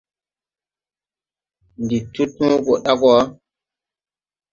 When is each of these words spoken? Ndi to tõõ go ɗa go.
Ndi 1.83 1.97
to 2.13 2.23
tõõ 2.35 2.51
go 2.65 2.73
ɗa 2.83 2.93
go. 3.01 3.13